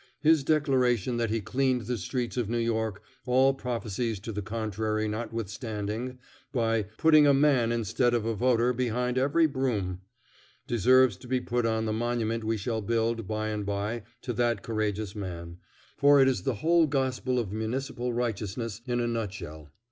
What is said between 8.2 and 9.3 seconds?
a voter behind